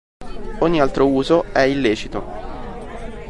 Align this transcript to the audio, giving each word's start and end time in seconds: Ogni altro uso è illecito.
Ogni 0.61 0.81
altro 0.81 1.05
uso 1.07 1.43
è 1.53 1.59
illecito. 1.61 2.23